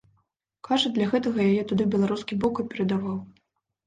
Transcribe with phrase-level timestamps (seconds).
[0.67, 3.21] Кажа, для гэтага яе туды беларускі бок і перадаваў.